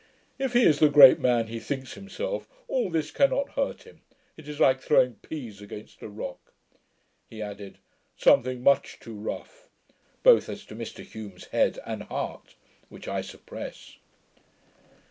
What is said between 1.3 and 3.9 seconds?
he thinks himself, all this cannot hurt